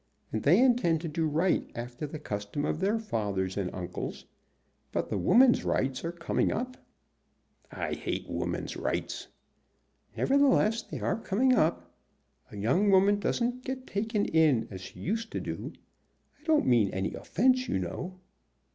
And 0.31 0.41
they 0.41 0.57
intend 0.59 0.99
to 1.01 1.07
do 1.07 1.27
right 1.27 1.69
after 1.75 2.07
the 2.07 2.17
custom 2.17 2.65
of 2.65 2.79
their 2.79 2.97
fathers 2.97 3.55
and 3.55 3.69
uncles. 3.71 4.25
But 4.91 5.11
woman's 5.11 5.63
rights 5.63 6.03
are 6.03 6.11
coming 6.11 6.51
up." 6.51 6.75
"I 7.69 7.93
hate 7.93 8.27
woman's 8.27 8.75
rights." 8.75 9.27
"Nevertheless 10.17 10.81
they 10.81 11.01
are 11.01 11.17
coming 11.19 11.53
up. 11.53 11.93
A 12.49 12.57
young 12.57 12.89
woman 12.89 13.19
doesn't 13.19 13.63
get 13.63 13.85
taken 13.85 14.25
in 14.25 14.67
as 14.71 14.81
she 14.81 14.99
used 14.99 15.31
to 15.33 15.39
do. 15.39 15.71
I 16.39 16.43
don't 16.45 16.65
mean 16.65 16.89
any 16.89 17.13
offence, 17.13 17.69
you 17.69 17.77
know." 17.77 18.19